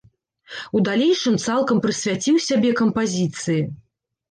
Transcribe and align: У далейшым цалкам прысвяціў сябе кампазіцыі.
У 0.79 0.81
далейшым 0.87 1.35
цалкам 1.45 1.83
прысвяціў 1.85 2.41
сябе 2.49 2.75
кампазіцыі. 2.83 3.63